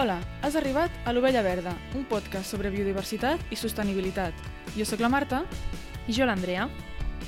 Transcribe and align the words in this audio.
Hola, 0.00 0.16
has 0.40 0.54
arribat 0.56 0.88
a 1.04 1.12
l'Ovella 1.12 1.42
Verda, 1.44 1.74
un 1.92 2.06
podcast 2.08 2.48
sobre 2.48 2.70
biodiversitat 2.72 3.42
i 3.52 3.56
sostenibilitat. 3.60 4.32
Jo 4.72 4.86
sóc 4.88 5.02
la 5.04 5.10
Marta. 5.12 5.42
I 6.08 6.14
jo 6.16 6.24
l'Andrea. 6.24 6.70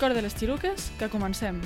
Cor 0.01 0.15
de 0.17 0.23
les 0.25 0.33
xiruques, 0.33 0.87
que 0.97 1.11
comencem. 1.13 1.59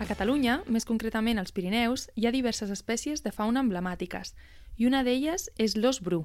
A 0.00 0.08
Catalunya, 0.08 0.62
més 0.72 0.88
concretament 0.88 1.36
als 1.36 1.52
Pirineus, 1.52 2.06
hi 2.16 2.24
ha 2.24 2.32
diverses 2.32 2.72
espècies 2.72 3.20
de 3.20 3.28
fauna 3.30 3.60
emblemàtiques, 3.60 4.32
i 4.80 4.88
una 4.88 5.02
d'elles 5.04 5.50
és 5.60 5.76
l'os 5.76 6.00
bru. 6.00 6.22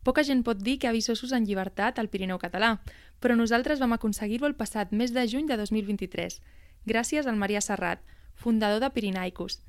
Poca 0.00 0.24
gent 0.24 0.40
pot 0.48 0.56
dir 0.56 0.78
que 0.78 0.88
ha 0.88 0.94
vist 0.96 1.12
ossos 1.12 1.36
en 1.36 1.44
llibertat 1.44 2.00
al 2.00 2.08
Pirineu 2.08 2.40
català, 2.40 2.78
però 3.20 3.36
nosaltres 3.36 3.84
vam 3.84 3.92
aconseguir-ho 3.92 4.48
el 4.48 4.56
passat 4.56 4.96
mes 4.96 5.12
de 5.12 5.26
juny 5.28 5.44
de 5.44 5.60
2023, 5.60 6.40
gràcies 6.88 7.26
al 7.26 7.36
Maria 7.36 7.60
Serrat, 7.60 8.00
fundador 8.34 8.80
de 8.80 8.90
Pirinaicus, 8.90 9.60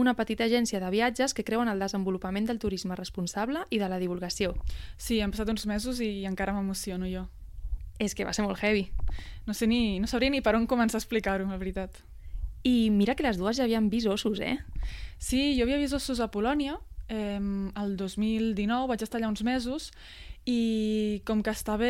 una 0.00 0.14
petita 0.14 0.46
agència 0.46 0.80
de 0.80 0.90
viatges 0.90 1.34
que 1.34 1.44
creuen 1.44 1.68
el 1.68 1.82
desenvolupament 1.82 2.46
del 2.46 2.60
turisme 2.62 2.96
responsable 2.96 3.64
i 3.70 3.80
de 3.82 3.88
la 3.90 3.98
divulgació. 3.98 4.54
Sí, 4.96 5.20
han 5.20 5.34
passat 5.34 5.50
uns 5.50 5.66
mesos 5.66 6.00
i 6.00 6.24
encara 6.28 6.54
m'emociono 6.56 7.08
jo. 7.10 7.26
És 8.00 8.14
que 8.16 8.24
va 8.24 8.32
ser 8.32 8.46
molt 8.46 8.62
heavy. 8.62 8.86
No 9.46 9.54
sé 9.54 9.66
ni, 9.66 9.98
no 10.00 10.08
sabria 10.08 10.32
ni 10.32 10.40
per 10.40 10.54
on 10.56 10.68
començar 10.70 10.96
a 10.96 11.02
explicar-ho, 11.02 11.48
la 11.50 11.58
veritat. 11.60 12.00
I 12.64 12.88
mira 12.92 13.16
que 13.16 13.24
les 13.24 13.36
dues 13.40 13.58
ja 13.58 13.66
havien 13.66 13.90
vist 13.92 14.08
ossos, 14.08 14.40
eh? 14.40 14.58
Sí, 15.18 15.56
jo 15.58 15.66
havia 15.66 15.80
vist 15.80 15.96
ossos 15.96 16.20
a 16.20 16.30
Polònia, 16.32 16.78
eh, 17.08 17.36
el 17.36 17.96
2019, 18.00 18.88
vaig 18.88 19.04
estar 19.04 19.20
allà 19.20 19.28
uns 19.28 19.42
mesos, 19.44 19.90
i 20.48 21.22
com 21.28 21.42
que 21.44 21.52
estava 21.52 21.88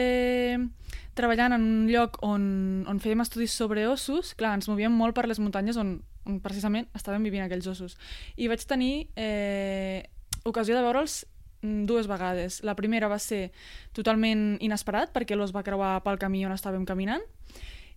treballant 1.14 1.54
en 1.54 1.62
un 1.62 1.88
lloc 1.90 2.18
on, 2.26 2.84
on 2.88 3.00
fèiem 3.02 3.22
estudis 3.24 3.54
sobre 3.54 3.86
ossos, 3.88 4.34
clar, 4.38 4.54
ens 4.58 4.70
movíem 4.70 4.94
molt 4.94 5.16
per 5.16 5.26
les 5.28 5.40
muntanyes 5.42 5.78
on, 5.80 5.98
on 6.26 6.38
precisament 6.44 6.88
estaven 6.96 7.24
vivint 7.26 7.44
aquells 7.44 7.68
ossos. 7.70 7.96
I 8.36 8.48
vaig 8.50 8.64
tenir 8.66 9.10
eh, 9.16 10.06
ocasió 10.44 10.76
de 10.76 10.84
veure'ls 10.86 11.24
dues 11.60 12.08
vegades. 12.08 12.62
La 12.64 12.74
primera 12.76 13.08
va 13.08 13.18
ser 13.20 13.50
totalment 13.96 14.56
inesperat, 14.64 15.12
perquè 15.12 15.36
l'os 15.36 15.52
va 15.52 15.64
creuar 15.66 15.98
pel 16.04 16.18
camí 16.20 16.44
on 16.46 16.56
estàvem 16.56 16.86
caminant, 16.88 17.24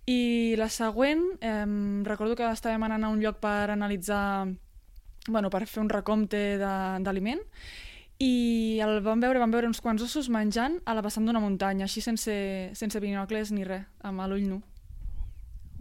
i 0.06 0.56
la 0.60 0.68
següent, 0.68 1.24
eh, 1.40 1.64
recordo 2.04 2.36
que 2.36 2.50
estàvem 2.52 2.84
anant 2.84 3.06
a 3.06 3.14
un 3.14 3.22
lloc 3.24 3.40
per 3.40 3.72
analitzar, 3.72 4.52
bueno, 5.30 5.50
per 5.50 5.66
fer 5.66 5.80
un 5.80 5.90
recompte 5.90 6.58
d'aliment, 6.60 7.40
i 8.24 8.80
el 8.84 9.02
vam 9.04 9.22
veure, 9.24 9.42
vam 9.42 9.52
veure 9.54 9.70
uns 9.70 9.82
quants 9.84 10.04
ossos 10.06 10.30
menjant 10.32 10.80
a 10.86 10.96
la 10.96 11.04
vessant 11.04 11.26
d'una 11.28 11.42
muntanya, 11.44 11.88
així 11.88 12.04
sense, 12.04 12.36
sense 12.78 13.02
binocles 13.04 13.52
ni 13.52 13.66
res, 13.68 13.88
amb 14.06 14.24
l'ull 14.30 14.46
nu. 14.48 14.62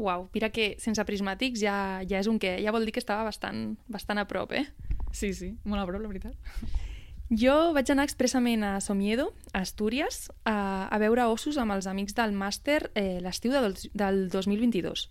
Uau, 0.02 0.26
mira 0.34 0.48
que 0.50 0.72
sense 0.82 1.04
prismàtics 1.06 1.60
ja, 1.62 1.76
ja 2.08 2.22
és 2.22 2.30
un 2.30 2.40
què, 2.42 2.56
ja 2.64 2.72
vol 2.74 2.86
dir 2.88 2.94
que 2.96 3.02
estava 3.02 3.26
bastant, 3.28 3.76
bastant 3.92 4.18
a 4.18 4.26
prop, 4.26 4.54
eh? 4.56 4.64
Sí, 5.12 5.34
sí, 5.36 5.52
molt 5.68 5.82
a 5.82 5.86
prop, 5.86 6.00
la 6.02 6.10
veritat. 6.10 6.34
Jo 7.32 7.72
vaig 7.72 7.88
anar 7.92 8.04
expressament 8.08 8.64
a 8.66 8.74
Somiedo, 8.84 9.30
a 9.52 9.62
Astúries, 9.62 10.26
a, 10.44 10.88
a 10.88 10.98
veure 11.00 11.28
ossos 11.32 11.56
amb 11.60 11.72
els 11.76 11.86
amics 11.88 12.16
del 12.16 12.34
màster 12.36 12.90
eh, 12.94 13.20
l'estiu 13.24 13.54
de, 13.54 13.70
del 13.96 14.26
2022. 14.32 15.06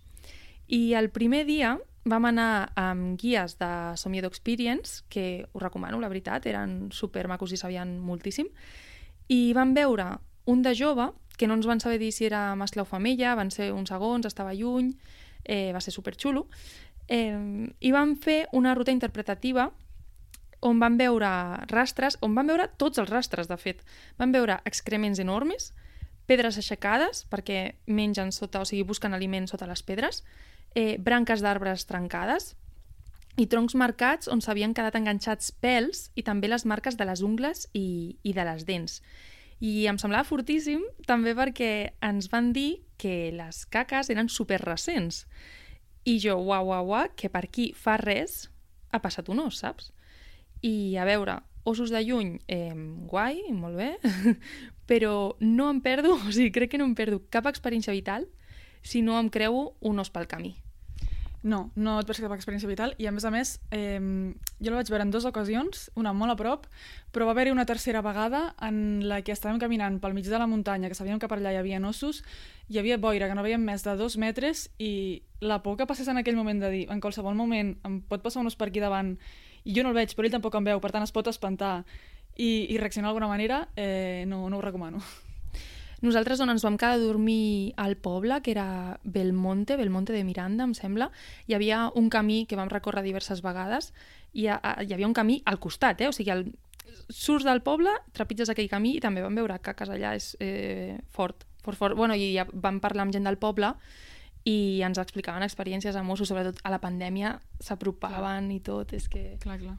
I 0.72 0.82
el 0.98 1.10
primer 1.14 1.42
dia 1.48 1.76
vam 2.04 2.26
anar 2.26 2.72
amb 2.78 3.18
guies 3.20 3.56
de 3.60 3.96
Somiedo 3.96 4.28
Experience, 4.28 5.04
que 5.08 5.46
us 5.52 5.62
recomano, 5.62 6.00
la 6.00 6.10
veritat, 6.10 6.46
eren 6.50 6.90
super 6.90 7.28
macos 7.30 7.52
i 7.52 7.60
sabien 7.60 7.98
moltíssim, 8.02 8.48
i 9.28 9.52
vam 9.54 9.74
veure 9.74 10.08
un 10.46 10.62
de 10.62 10.74
jove, 10.74 11.12
que 11.38 11.46
no 11.46 11.54
ens 11.54 11.66
van 11.66 11.80
saber 11.80 12.00
dir 12.02 12.12
si 12.12 12.26
era 12.26 12.54
mascle 12.58 12.82
o 12.82 12.88
femella, 12.88 13.36
van 13.38 13.50
ser 13.50 13.72
uns 13.72 13.92
segons, 13.94 14.26
estava 14.26 14.54
lluny, 14.54 14.92
eh, 15.44 15.70
va 15.72 15.80
ser 15.80 15.94
super 15.94 16.16
xulo, 16.18 16.48
eh, 17.08 17.70
i 17.80 17.92
vam 17.92 18.16
fer 18.16 18.46
una 18.52 18.74
ruta 18.74 18.92
interpretativa 18.92 19.70
on 20.62 20.78
van 20.78 20.96
veure 20.96 21.28
rastres, 21.66 22.18
on 22.22 22.34
van 22.34 22.46
veure 22.46 22.68
tots 22.78 22.98
els 23.02 23.10
rastres, 23.10 23.48
de 23.50 23.56
fet. 23.58 23.82
Van 24.18 24.30
veure 24.30 24.60
excrements 24.64 25.18
enormes, 25.18 25.72
pedres 26.30 26.56
aixecades, 26.56 27.24
perquè 27.30 27.74
mengen 27.86 28.30
sota, 28.30 28.62
o 28.62 28.68
sigui, 28.68 28.84
busquen 28.86 29.14
aliment 29.14 29.48
sota 29.50 29.66
les 29.66 29.82
pedres, 29.82 30.22
eh, 30.74 30.96
branques 30.98 31.42
d'arbres 31.44 31.86
trencades 31.88 32.52
i 33.40 33.46
troncs 33.48 33.74
marcats 33.78 34.28
on 34.28 34.42
s'havien 34.44 34.74
quedat 34.76 34.96
enganxats 34.98 35.52
pèls 35.64 36.10
i 36.16 36.24
també 36.26 36.50
les 36.50 36.66
marques 36.68 36.98
de 36.98 37.06
les 37.08 37.22
ungles 37.24 37.66
i, 37.72 38.18
i 38.22 38.34
de 38.36 38.44
les 38.44 38.66
dents. 38.68 39.00
I 39.62 39.86
em 39.88 39.98
semblava 40.00 40.26
fortíssim 40.26 40.82
també 41.06 41.36
perquè 41.38 41.94
ens 42.02 42.28
van 42.32 42.50
dir 42.52 42.82
que 42.98 43.30
les 43.32 43.64
caques 43.72 44.10
eren 44.10 44.28
super 44.28 44.60
recents. 44.60 45.24
I 46.04 46.18
jo, 46.18 46.36
uau, 46.42 46.72
uau, 46.72 46.90
uau, 46.90 47.12
que 47.16 47.30
per 47.30 47.44
aquí 47.46 47.70
fa 47.78 47.96
res 48.00 48.50
ha 48.90 49.00
passat 49.00 49.30
un 49.32 49.40
os, 49.46 49.62
saps? 49.62 49.92
I 50.66 50.98
a 50.98 51.06
veure, 51.06 51.38
ossos 51.64 51.92
de 51.94 52.02
lluny, 52.04 52.36
eh, 52.50 52.74
guai, 53.08 53.40
molt 53.54 53.78
bé, 53.78 53.90
però 54.90 55.36
no 55.40 55.70
em 55.70 55.80
perdo, 55.80 56.16
o 56.18 56.32
sigui, 56.34 56.50
crec 56.52 56.74
que 56.74 56.82
no 56.82 56.90
em 56.90 56.96
perdo 56.98 57.22
cap 57.30 57.46
experiència 57.48 57.94
vital 57.94 58.26
si 58.82 59.02
no 59.02 59.18
em 59.20 59.30
creu 59.30 59.74
un 59.80 59.98
os 59.98 60.10
pel 60.10 60.28
camí. 60.28 60.56
No, 61.42 61.72
no 61.74 61.96
et 61.98 62.06
perds 62.06 62.20
cap 62.22 62.32
experiència 62.36 62.70
vital 62.70 62.92
i 63.02 63.08
a 63.10 63.12
més 63.14 63.24
a 63.26 63.30
més 63.34 63.56
eh, 63.74 63.98
jo 64.62 64.70
la 64.70 64.76
vaig 64.78 64.90
veure 64.92 65.02
en 65.02 65.10
dues 65.10 65.24
ocasions, 65.26 65.88
una 65.98 66.12
molt 66.14 66.36
a 66.36 66.36
prop, 66.38 66.68
però 67.10 67.26
va 67.26 67.34
haver-hi 67.34 67.50
una 67.50 67.66
tercera 67.66 67.98
vegada 68.04 68.52
en 68.62 69.08
la 69.10 69.18
que 69.26 69.34
estàvem 69.34 69.58
caminant 69.58 69.98
pel 69.98 70.14
mig 70.14 70.28
de 70.30 70.38
la 70.38 70.46
muntanya, 70.46 70.86
que 70.86 70.94
sabíem 70.94 71.18
que 71.18 71.26
per 71.26 71.40
allà 71.40 71.50
hi 71.50 71.58
havia 71.58 71.80
ossos, 71.88 72.22
hi 72.70 72.78
havia 72.78 72.98
boira, 73.02 73.26
que 73.26 73.34
no 73.34 73.42
veiem 73.42 73.64
més 73.66 73.82
de 73.82 73.96
dos 73.98 74.16
metres 74.22 74.68
i 74.78 75.24
la 75.40 75.58
por 75.66 75.76
que 75.76 75.88
passés 75.90 76.06
en 76.06 76.22
aquell 76.22 76.38
moment 76.38 76.62
de 76.62 76.70
dir 76.70 76.86
en 76.94 77.02
qualsevol 77.02 77.34
moment 77.34 77.74
em 77.82 77.98
pot 78.06 78.22
passar 78.22 78.40
un 78.40 78.46
os 78.46 78.56
per 78.56 78.70
aquí 78.70 78.78
davant 78.78 79.16
i 79.64 79.74
jo 79.74 79.82
no 79.82 79.90
el 79.90 79.98
veig, 79.98 80.14
però 80.14 80.30
ell 80.30 80.38
tampoc 80.38 80.54
em 80.54 80.70
veu, 80.70 80.78
per 80.78 80.94
tant 80.94 81.02
es 81.02 81.10
pot 81.10 81.26
espantar 81.26 81.82
i, 82.36 82.70
i 82.70 82.78
reaccionar 82.78 83.10
d'alguna 83.10 83.34
manera, 83.34 83.66
eh, 83.74 84.22
no, 84.30 84.46
no 84.48 84.62
ho 84.62 84.62
recomano. 84.62 85.02
Nosaltres 86.02 86.40
on 86.42 86.50
ens 86.50 86.64
vam 86.66 86.74
quedar 86.74 86.96
a 86.98 87.02
dormir 87.02 87.74
al 87.78 87.94
poble, 87.94 88.40
que 88.42 88.50
era 88.50 88.98
Belmonte, 89.04 89.76
Belmonte 89.78 90.12
de 90.12 90.24
Miranda, 90.26 90.66
em 90.66 90.74
sembla, 90.74 91.12
hi 91.46 91.54
havia 91.54 91.84
un 91.94 92.10
camí 92.10 92.42
que 92.50 92.58
vam 92.58 92.70
recórrer 92.72 93.04
diverses 93.06 93.42
vegades 93.44 93.92
i 94.32 94.48
hi, 94.48 94.50
hi 94.50 94.94
havia 94.96 95.06
un 95.06 95.14
camí 95.14 95.40
al 95.46 95.60
costat, 95.62 96.02
eh? 96.02 96.10
o 96.10 96.16
sigui, 96.16 96.34
el, 96.34 96.48
surts 97.08 97.46
del 97.46 97.62
poble, 97.62 97.92
trepitges 98.16 98.50
aquell 98.50 98.70
camí 98.70 98.96
i 98.96 99.02
també 99.04 99.22
vam 99.22 99.38
veure 99.38 99.60
caques 99.62 99.92
allà, 99.94 100.16
és 100.18 100.32
eh, 100.42 100.98
fort, 101.14 101.46
fort, 101.62 101.78
fort. 101.78 101.96
Bueno, 101.96 102.16
i 102.18 102.32
ja 102.34 102.46
vam 102.50 102.80
parlar 102.82 103.06
amb 103.06 103.14
gent 103.14 103.28
del 103.28 103.38
poble 103.38 103.74
i 104.48 104.82
ens 104.82 104.98
explicaven 104.98 105.46
experiències 105.46 105.94
a 105.94 106.02
Mossos, 106.02 106.32
sobretot 106.32 106.58
a 106.66 106.72
la 106.72 106.80
pandèmia 106.82 107.36
s'apropaven 107.62 108.50
i 108.50 108.58
tot, 108.64 108.94
és 108.98 109.06
que... 109.08 109.36
Clar, 109.42 109.60
clar. 109.62 109.78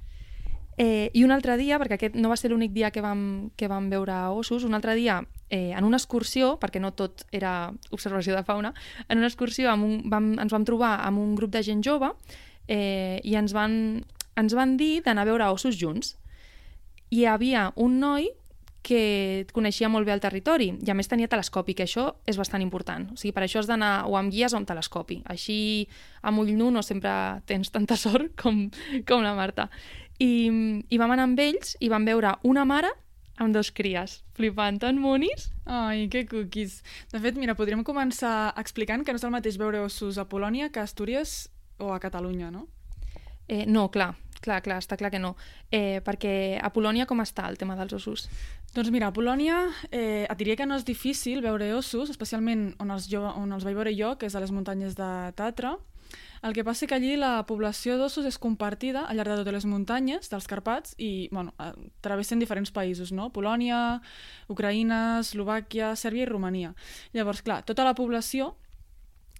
Eh, 0.78 1.11
I 1.13 1.23
un 1.23 1.31
altre 1.31 1.57
dia, 1.57 1.78
perquè 1.78 2.00
aquest 2.00 2.16
no 2.17 2.31
va 2.31 2.38
ser 2.39 2.50
l'únic 2.50 2.73
dia 2.73 2.89
que 2.91 3.03
vam, 3.03 3.51
que 3.57 3.69
vam 3.69 3.89
veure 3.91 4.16
ossos, 4.34 4.66
un 4.66 4.73
altre 4.73 4.95
dia 4.97 5.19
eh, 5.50 5.72
en 5.78 5.85
una 5.85 6.00
excursió, 6.00 6.56
perquè 6.59 6.81
no 6.81 6.94
tot 6.97 7.25
era 7.31 7.72
observació 7.91 8.35
de 8.35 8.44
fauna, 8.44 8.73
en 9.07 9.22
una 9.22 9.29
excursió 9.29 9.69
amb 9.69 9.85
un, 9.85 9.95
vam, 10.09 10.34
ens 10.41 10.53
vam 10.53 10.66
trobar 10.66 10.95
amb 11.06 11.22
un 11.22 11.35
grup 11.38 11.53
de 11.53 11.61
gent 11.63 11.84
jove 11.85 12.09
eh, 12.67 13.19
i 13.23 13.35
ens 13.38 13.53
van, 13.53 13.75
ens 14.35 14.57
van 14.57 14.78
dir 14.78 15.03
d'anar 15.06 15.28
a 15.28 15.29
veure 15.29 15.51
ossos 15.53 15.78
junts. 15.78 16.16
I 17.13 17.22
hi 17.22 17.28
havia 17.29 17.69
un 17.78 18.00
noi 18.01 18.31
que 18.84 19.47
coneixia 19.55 19.88
molt 19.88 20.05
bé 20.05 20.11
el 20.11 20.22
territori 20.22 20.67
i 20.84 20.91
a 20.91 20.94
més 20.94 21.07
tenia 21.07 21.29
telescopi, 21.31 21.73
que 21.73 21.85
això 21.88 22.09
és 22.28 22.38
bastant 22.38 22.61
important. 22.61 23.07
O 23.13 23.17
sigui, 23.17 23.31
per 23.31 23.45
això 23.45 23.61
has 23.61 23.69
d'anar 23.69 24.09
o 24.11 24.17
amb 24.19 24.34
guies 24.34 24.53
o 24.53 24.59
amb 24.59 24.67
telescopi. 24.67 25.22
Així, 25.31 25.88
amb 26.22 26.44
ull 26.44 26.51
nu 26.59 26.67
no 26.75 26.84
sempre 26.84 27.13
tens 27.47 27.72
tanta 27.72 27.95
sort 28.03 28.35
com, 28.40 28.66
com 29.07 29.23
la 29.23 29.34
Marta. 29.40 29.69
I, 30.19 30.84
I 30.90 31.00
vam 31.01 31.13
anar 31.16 31.29
amb 31.29 31.40
ells 31.41 31.78
i 31.82 31.90
vam 31.90 32.05
veure 32.05 32.35
una 32.43 32.66
mare 32.66 32.91
amb 33.41 33.53
dos 33.55 33.72
cries, 33.73 34.20
flipant, 34.37 34.78
tan 34.82 34.99
monis. 35.02 35.49
Ai, 35.66 36.08
que 36.11 36.26
cookies. 36.29 36.82
De 37.11 37.22
fet, 37.23 37.37
mira, 37.40 37.55
podríem 37.58 37.84
començar 37.85 38.53
explicant 38.61 39.03
que 39.05 39.14
no 39.14 39.22
és 39.22 39.26
el 39.26 39.34
mateix 39.34 39.58
veure 39.58 39.82
ossos 39.82 40.20
a 40.22 40.28
Polònia 40.29 40.70
que 40.70 40.82
a 40.82 40.85
Astúries 40.85 41.49
o 41.82 41.93
a 41.93 41.99
Catalunya, 41.99 42.52
no? 42.53 42.67
Eh, 43.47 43.66
no, 43.66 43.90
clar, 43.91 44.14
clar, 44.41 44.61
clar, 44.64 44.79
està 44.84 44.97
clar 44.99 45.11
que 45.11 45.22
no. 45.22 45.34
Eh, 45.72 45.99
perquè 46.05 46.59
a 46.61 46.70
Polònia 46.73 47.08
com 47.09 47.23
està 47.23 47.47
el 47.49 47.58
tema 47.58 47.76
dels 47.79 47.96
ossos? 47.97 48.28
Doncs 48.73 48.91
mira, 48.93 49.09
a 49.09 49.16
Polònia 49.16 49.64
eh, 49.90 50.26
et 50.29 50.37
diria 50.37 50.58
que 50.58 50.67
no 50.70 50.78
és 50.78 50.85
difícil 50.85 51.41
veure 51.46 51.73
ossos, 51.78 52.14
especialment 52.14 52.72
on 52.82 52.93
els, 52.93 53.09
jo, 53.09 53.23
on 53.26 53.52
els 53.53 53.66
vaig 53.66 53.78
veure 53.78 53.93
jo, 53.97 54.16
que 54.17 54.29
és 54.29 54.37
a 54.37 54.41
les 54.43 54.53
muntanyes 54.53 54.96
de 54.97 55.09
Tatra, 55.37 55.76
el 56.43 56.53
que 56.53 56.66
passa 56.67 56.87
que 56.87 56.95
allí 56.95 57.13
la 57.16 57.45
població 57.47 57.95
d'ossos 57.97 58.25
és 58.28 58.37
compartida 58.41 59.05
al 59.07 59.16
llarg 59.16 59.31
de 59.31 59.37
totes 59.41 59.55
les 59.55 59.67
muntanyes 59.69 60.28
dels 60.28 60.47
Carpats 60.51 60.91
i 60.99 61.29
bueno, 61.31 61.53
travessen 62.03 62.43
diferents 62.43 62.73
països, 62.75 63.13
no? 63.16 63.29
Polònia, 63.31 64.01
Ucraïna, 64.51 65.22
Eslovàquia, 65.23 65.93
Sèrbia 65.95 66.28
i 66.28 66.29
Romania. 66.29 66.73
Llavors, 67.16 67.41
clar, 67.47 67.61
tota 67.63 67.87
la 67.87 67.95
població 67.95 68.53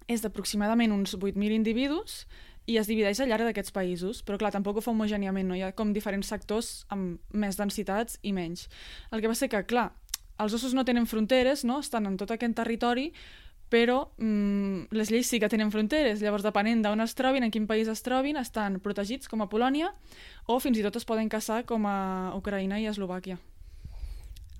és 0.08 0.24
d'aproximadament 0.24 0.92
uns 0.96 1.12
8.000 1.16 1.52
individus 1.52 2.24
i 2.64 2.78
es 2.80 2.88
divideix 2.88 3.20
al 3.20 3.28
llarg 3.28 3.44
d'aquests 3.44 3.74
països, 3.76 4.22
però 4.24 4.38
clar, 4.40 4.54
tampoc 4.54 4.80
ho 4.80 4.84
fa 4.84 4.92
homogèniament, 4.94 5.48
no? 5.48 5.56
hi 5.56 5.64
ha 5.64 5.74
com 5.76 5.92
diferents 5.92 6.32
sectors 6.32 6.86
amb 6.94 7.20
més 7.36 7.60
densitats 7.60 8.16
i 8.22 8.32
menys. 8.32 8.70
El 9.12 9.20
que 9.20 9.28
va 9.28 9.36
ser 9.36 9.50
que, 9.52 9.60
clar, 9.68 9.90
els 10.40 10.56
ossos 10.56 10.72
no 10.74 10.86
tenen 10.88 11.06
fronteres, 11.06 11.66
no? 11.68 11.82
estan 11.84 12.08
en 12.08 12.16
tot 12.16 12.32
aquest 12.32 12.56
territori, 12.56 13.10
però 13.72 14.10
mm, 14.18 14.92
les 14.94 15.10
lleis 15.10 15.28
sí 15.30 15.40
que 15.40 15.48
tenen 15.50 15.72
fronteres, 15.72 16.22
llavors 16.22 16.44
depenent 16.46 16.84
d'on 16.84 17.02
es 17.04 17.14
trobin, 17.18 17.46
en 17.46 17.52
quin 17.54 17.66
país 17.66 17.88
es 17.88 18.04
trobin, 18.06 18.38
estan 18.40 18.78
protegits 18.84 19.30
com 19.30 19.42
a 19.42 19.48
Polònia 19.50 19.92
o 20.46 20.58
fins 20.60 20.78
i 20.78 20.84
tot 20.84 20.96
es 21.00 21.08
poden 21.08 21.30
caçar 21.32 21.64
com 21.68 21.86
a 21.88 22.32
Ucraïna 22.36 22.80
i 22.80 22.88
Eslovàquia. 22.90 23.38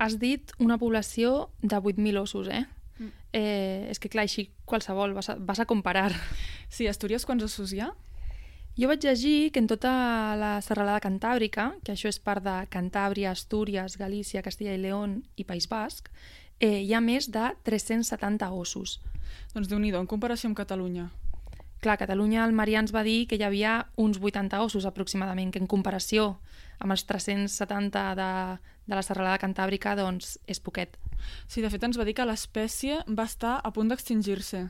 Has 0.03 0.19
dit 0.19 0.51
una 0.59 0.79
població 0.79 1.51
de 1.63 1.77
8.000 1.77 2.19
ossos, 2.19 2.49
eh? 2.49 2.65
Mm. 2.99 3.13
eh? 3.33 3.87
És 3.93 4.01
que 4.03 4.11
clar, 4.11 4.27
així 4.27 4.49
qualsevol 4.67 5.15
vas 5.15 5.31
a, 5.31 5.39
vas 5.39 5.61
a 5.61 5.69
comparar. 5.71 6.11
Sí, 6.75 6.89
Astúries 6.91 7.27
quants 7.29 7.45
ossos 7.47 7.71
hi 7.73 7.85
ha? 7.85 7.93
Jo 8.75 8.89
vaig 8.91 9.05
llegir 9.07 9.53
que 9.55 9.61
en 9.63 9.69
tota 9.71 9.91
la 10.35 10.57
serralada 10.59 10.99
cantàbrica, 10.99 11.69
que 11.87 11.93
això 11.95 12.09
és 12.11 12.19
part 12.19 12.43
de 12.43 12.55
Cantàbria, 12.75 13.31
Astúries, 13.31 13.95
Galícia, 14.01 14.43
Castilla 14.43 14.75
i 14.75 14.81
León 14.83 15.21
i 15.39 15.45
País 15.47 15.69
Basc, 15.71 16.11
eh, 16.59 16.83
hi 16.83 16.91
ha 16.91 17.01
més 17.01 17.31
de 17.31 17.53
370 17.63 18.51
ossos. 18.51 18.97
Doncs 19.55 19.71
déu 19.71 19.79
nhi 19.79 19.95
en 19.95 20.11
comparació 20.11 20.51
amb 20.51 20.59
Catalunya. 20.59 21.07
Clar, 21.87 21.99
Catalunya, 22.03 22.43
el 22.43 22.53
Marià 22.53 22.83
ens 22.83 22.91
va 22.91 23.05
dir 23.07 23.29
que 23.31 23.39
hi 23.39 23.47
havia 23.47 23.87
uns 23.95 24.19
80 24.19 24.59
ossos 24.67 24.91
aproximadament, 24.91 25.53
que 25.53 25.63
en 25.63 25.71
comparació 25.71 26.41
amb 26.81 26.91
els 26.91 27.07
370 27.07 28.15
de, 28.19 28.31
de 28.91 28.95
la 28.97 29.07
serralada 29.07 29.39
cantàbrica, 29.39 29.95
doncs 29.95 30.41
és 30.51 30.59
poquet. 30.59 30.99
Sí, 31.47 31.63
de 31.63 31.71
fet 31.71 31.85
ens 31.87 31.95
va 31.95 32.05
dir 32.09 32.19
que 32.19 32.27
l'espècie 32.27 33.05
va 33.07 33.31
estar 33.31 33.61
a 33.63 33.71
punt 33.71 33.95
d'extingir-se. 33.95 34.67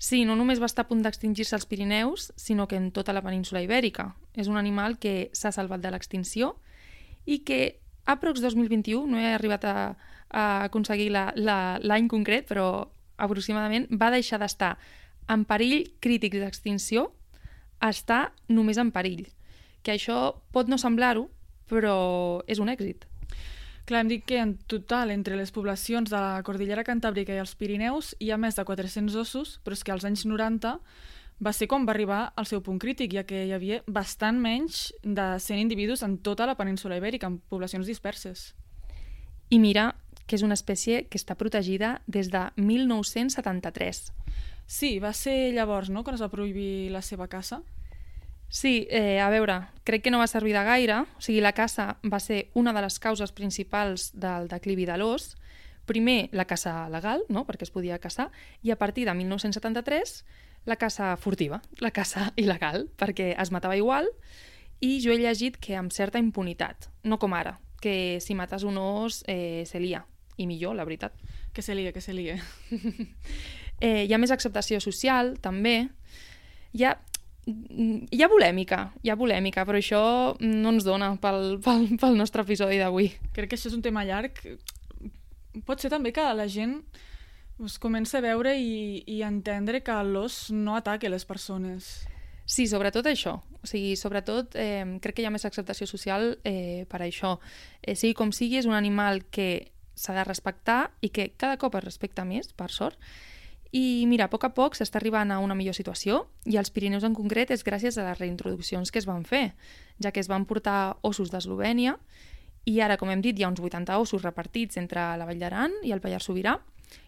Sí, 0.00 0.22
no 0.24 0.32
només 0.32 0.62
va 0.62 0.68
estar 0.70 0.86
a 0.86 0.88
punt 0.88 1.02
d'extingir-se 1.04 1.52
als 1.58 1.66
Pirineus, 1.68 2.30
sinó 2.40 2.64
que 2.66 2.78
en 2.80 2.88
tota 2.90 3.12
la 3.12 3.20
península 3.20 3.60
ibèrica. 3.60 4.14
És 4.32 4.48
un 4.48 4.56
animal 4.56 4.96
que 4.96 5.28
s'ha 5.36 5.52
salvat 5.52 5.82
de 5.84 5.90
l'extinció 5.92 6.54
i 7.28 7.42
que 7.44 7.82
a 8.08 8.16
Prox 8.16 8.40
2021, 8.40 9.04
no 9.12 9.20
he 9.20 9.34
arribat 9.34 9.66
a, 9.68 9.74
a 10.32 10.44
aconseguir 10.70 11.10
l'any 11.12 12.08
concret, 12.08 12.48
però 12.48 12.88
aproximadament 13.20 13.90
va 13.92 14.08
deixar 14.14 14.40
d'estar 14.40 14.78
en 15.28 15.44
perill 15.44 15.92
crític 16.00 16.38
d'extinció 16.40 17.10
a 17.78 17.92
estar 17.92 18.32
només 18.48 18.80
en 18.80 18.94
perill. 18.96 19.28
Que 19.84 19.98
això 19.98 20.40
pot 20.56 20.72
no 20.72 20.80
semblar-ho, 20.80 21.28
però 21.68 22.40
és 22.48 22.58
un 22.58 22.72
èxit. 22.72 23.04
Clar, 23.90 24.04
hem 24.04 24.10
dit 24.12 24.22
que 24.22 24.36
en 24.38 24.52
total, 24.70 25.10
entre 25.10 25.34
les 25.34 25.50
poblacions 25.50 26.06
de 26.06 26.14
la 26.14 26.44
Cordillera 26.46 26.84
Cantàbrica 26.86 27.34
i 27.34 27.40
els 27.42 27.56
Pirineus, 27.58 28.12
hi 28.22 28.28
ha 28.30 28.36
més 28.38 28.54
de 28.54 28.62
400 28.62 29.16
ossos, 29.18 29.56
però 29.64 29.74
és 29.74 29.82
que 29.82 29.90
als 29.90 30.04
anys 30.06 30.22
90 30.30 30.76
va 31.42 31.52
ser 31.56 31.66
quan 31.66 31.88
va 31.88 31.90
arribar 31.96 32.20
al 32.38 32.46
seu 32.46 32.62
punt 32.62 32.78
crític, 32.78 33.16
ja 33.18 33.24
que 33.26 33.40
hi 33.48 33.50
havia 33.50 33.80
bastant 33.90 34.38
menys 34.38 34.92
de 35.02 35.26
100 35.42 35.64
individus 35.64 36.04
en 36.06 36.20
tota 36.22 36.46
la 36.46 36.54
península 36.54 37.00
ibèrica, 37.02 37.26
en 37.26 37.40
poblacions 37.50 37.90
disperses. 37.90 38.52
I 39.50 39.58
mira 39.58 39.88
que 40.22 40.38
és 40.38 40.46
una 40.46 40.54
espècie 40.54 41.08
que 41.10 41.18
està 41.18 41.34
protegida 41.34 41.96
des 42.06 42.30
de 42.30 42.46
1973. 42.62 44.04
Sí, 44.70 45.00
va 45.02 45.10
ser 45.10 45.50
llavors, 45.58 45.90
no?, 45.90 46.06
quan 46.06 46.14
es 46.14 46.22
va 46.22 46.30
prohibir 46.30 46.92
la 46.94 47.02
seva 47.02 47.26
caça. 47.26 47.64
Sí, 48.50 48.88
eh, 48.90 49.20
a 49.22 49.30
veure, 49.30 49.68
crec 49.86 50.02
que 50.02 50.10
no 50.10 50.18
va 50.18 50.26
servir 50.26 50.52
de 50.56 50.64
gaire. 50.66 51.04
O 51.06 51.22
sigui, 51.22 51.38
la 51.40 51.54
caça 51.54 52.00
va 52.02 52.18
ser 52.18 52.50
una 52.58 52.74
de 52.74 52.82
les 52.82 52.98
causes 52.98 53.30
principals 53.30 54.10
del 54.18 54.50
declivi 54.50 54.84
de 54.90 54.98
l'os. 54.98 55.36
Primer, 55.86 56.28
la 56.34 56.44
caça 56.50 56.88
legal, 56.90 57.22
no?, 57.30 57.46
perquè 57.46 57.62
es 57.62 57.70
podia 57.70 57.98
caçar, 58.02 58.28
i 58.62 58.74
a 58.74 58.76
partir 58.76 59.06
de 59.06 59.14
1973, 59.14 60.24
la 60.66 60.76
caça 60.76 61.16
furtiva, 61.16 61.62
la 61.78 61.92
caça 61.94 62.32
il·legal, 62.42 62.88
perquè 62.98 63.32
es 63.38 63.52
matava 63.54 63.78
igual, 63.78 64.10
i 64.82 64.98
jo 64.98 65.14
he 65.14 65.20
llegit 65.22 65.56
que 65.62 65.76
amb 65.78 65.94
certa 65.94 66.18
impunitat, 66.18 66.90
no 67.04 67.18
com 67.22 67.34
ara, 67.38 67.58
que 67.80 68.18
si 68.20 68.34
mates 68.34 68.66
un 68.66 68.78
os 68.78 69.22
eh, 69.28 69.62
se 69.66 69.78
lia, 69.80 70.04
i 70.36 70.46
millor, 70.50 70.74
la 70.74 70.84
veritat. 70.84 71.14
Que 71.54 71.62
se 71.62 71.74
lia, 71.74 71.92
que 71.92 72.00
se 72.00 72.14
lia. 72.14 72.36
eh, 73.80 74.06
hi 74.08 74.12
ha 74.12 74.18
més 74.18 74.34
acceptació 74.34 74.80
social, 74.82 75.36
també. 75.38 75.90
Hi 76.72 76.86
ha 76.86 76.94
hi 77.46 78.22
ha 78.22 78.28
polèmica, 78.30 78.80
hi 79.02 79.10
ha 79.10 79.18
polèmica, 79.18 79.64
però 79.68 79.80
això 79.80 80.02
no 80.40 80.74
ens 80.74 80.86
dona 80.86 81.14
pel, 81.22 81.58
pel, 81.64 81.86
pel 82.00 82.18
nostre 82.18 82.44
episodi 82.44 82.80
d'avui. 82.80 83.10
Crec 83.36 83.50
que 83.50 83.58
això 83.58 83.70
és 83.70 83.76
un 83.78 83.84
tema 83.84 84.04
llarg. 84.04 84.36
Pot 85.66 85.82
ser 85.82 85.90
també 85.90 86.12
que 86.14 86.26
la 86.36 86.46
gent 86.50 86.78
es 87.64 87.76
comença 87.80 88.18
a 88.18 88.24
veure 88.24 88.54
i, 88.56 89.02
i 89.06 89.20
entendre 89.26 89.82
que 89.84 89.96
l'os 90.06 90.48
no 90.52 90.76
ataca 90.78 91.10
les 91.12 91.26
persones. 91.28 91.90
Sí, 92.50 92.66
sobretot 92.66 93.06
això. 93.06 93.36
O 93.62 93.68
sigui, 93.68 93.94
sobretot 94.00 94.56
eh, 94.58 94.84
crec 95.02 95.16
que 95.16 95.22
hi 95.22 95.28
ha 95.28 95.34
més 95.34 95.44
acceptació 95.46 95.86
social 95.86 96.32
eh, 96.48 96.86
per 96.90 97.02
això. 97.04 97.36
Eh, 97.82 97.94
sigui 97.94 98.16
com 98.18 98.32
sigui, 98.34 98.58
és 98.58 98.66
un 98.66 98.74
animal 98.74 99.22
que 99.30 99.70
s'ha 99.94 100.16
de 100.16 100.24
respectar 100.24 100.80
i 101.04 101.12
que 101.12 101.30
cada 101.36 101.60
cop 101.60 101.76
es 101.78 101.84
respecta 101.84 102.24
més, 102.24 102.50
per 102.56 102.70
sort, 102.72 102.98
i 103.70 104.04
mira, 104.10 104.26
a 104.26 104.32
poc 104.32 104.48
a 104.48 104.50
poc 104.54 104.74
s'està 104.74 104.98
arribant 104.98 105.30
a 105.30 105.38
una 105.38 105.54
millor 105.54 105.76
situació 105.78 106.24
i 106.44 106.56
als 106.58 106.72
Pirineus 106.74 107.04
en 107.06 107.14
concret 107.14 107.52
és 107.54 107.62
gràcies 107.66 107.98
a 107.98 108.08
les 108.08 108.18
reintroduccions 108.18 108.90
que 108.90 108.98
es 108.98 109.06
van 109.06 109.22
fer, 109.24 109.52
ja 110.02 110.10
que 110.10 110.20
es 110.20 110.30
van 110.30 110.46
portar 110.46 110.96
ossos 111.06 111.30
d'Eslovènia 111.30 111.94
i 112.66 112.80
ara, 112.82 112.98
com 112.98 113.10
hem 113.10 113.22
dit, 113.22 113.38
hi 113.38 113.46
ha 113.46 113.52
uns 113.52 113.62
80 113.62 113.96
ossos 114.02 114.26
repartits 114.26 114.76
entre 114.76 115.06
la 115.16 115.28
Vall 115.28 115.38
d'Aran 115.40 115.78
i 115.86 115.94
el 115.94 116.02
Pallars 116.02 116.26
Sobirà 116.26 116.58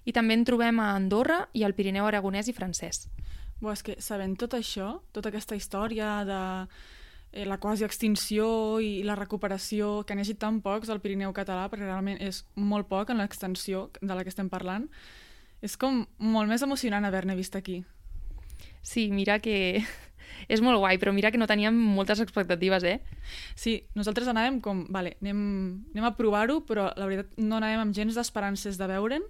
i 0.06 0.14
també 0.14 0.38
en 0.38 0.46
trobem 0.46 0.78
a 0.80 0.92
Andorra 0.94 1.46
i 1.52 1.64
al 1.66 1.74
Pirineu 1.74 2.06
aragonès 2.06 2.48
i 2.48 2.54
francès. 2.56 3.08
Bo, 3.62 3.70
és 3.70 3.82
que 3.82 3.98
sabent 4.02 4.34
tot 4.38 4.54
això, 4.58 4.96
tota 5.14 5.30
aquesta 5.30 5.58
història 5.58 6.22
de 6.26 6.38
eh, 7.32 7.44
la 7.46 7.58
quasi 7.62 7.86
extinció 7.86 8.78
i 8.82 9.02
la 9.06 9.16
recuperació, 9.18 10.02
que 10.02 10.14
han 10.14 10.22
llegit 10.22 10.40
tan 10.42 10.60
pocs 10.62 10.90
al 10.90 11.02
Pirineu 11.02 11.34
català, 11.34 11.68
perquè 11.70 11.86
realment 11.86 12.18
és 12.22 12.44
molt 12.54 12.90
poc 12.90 13.10
en 13.10 13.22
l'extensió 13.22 13.88
de 14.00 14.14
la 14.14 14.22
que 14.22 14.32
estem 14.34 14.50
parlant, 14.50 14.88
és 15.62 15.78
com 15.78 16.02
molt 16.18 16.50
més 16.50 16.62
emocionant 16.66 17.04
haver-ne 17.06 17.38
vist 17.38 17.56
aquí. 17.56 17.82
Sí, 18.82 19.08
mira 19.14 19.38
que 19.38 19.78
és 20.52 20.62
molt 20.64 20.80
guai, 20.82 20.98
però 20.98 21.12
mira 21.14 21.30
que 21.30 21.38
no 21.38 21.46
teníem 21.46 21.76
moltes 21.94 22.20
expectatives, 22.24 22.84
eh? 22.84 22.98
Sí, 23.54 23.76
nosaltres 23.94 24.28
anàvem 24.32 24.58
com, 24.64 24.84
vale, 24.92 25.14
anem, 25.22 25.40
anem 25.94 26.08
a 26.08 26.14
provar-ho, 26.18 26.60
però 26.66 26.88
la 26.98 27.06
veritat 27.06 27.38
no 27.38 27.60
anàvem 27.60 27.86
amb 27.86 27.96
gens 27.96 28.18
d'esperances 28.18 28.78
de 28.80 28.90
veure'n. 28.90 29.26